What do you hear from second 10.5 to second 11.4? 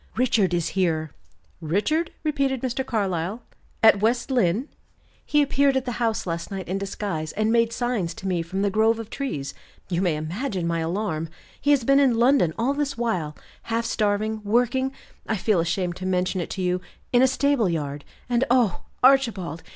my alarm.